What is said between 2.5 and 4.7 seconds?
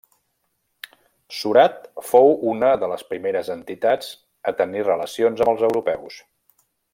una de les primeres entitats a